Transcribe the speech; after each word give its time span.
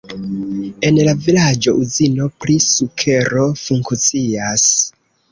En 0.87 0.95
la 1.07 1.11
vilaĝo 1.25 1.73
uzino 1.81 2.29
pri 2.45 2.55
sukero 2.67 3.43
funkcias. 3.65 4.65